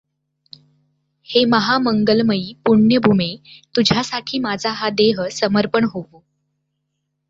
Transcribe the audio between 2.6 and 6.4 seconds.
पुण्यभूमे, तुझ्यासाठी माझा हा देह समर्पण होवो.